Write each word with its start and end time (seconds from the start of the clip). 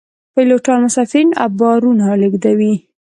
پیلوټان 0.33 0.79
مسافرین 0.85 1.29
او 1.43 1.49
بارونه 1.59 2.05
لیږدوي 2.21 2.73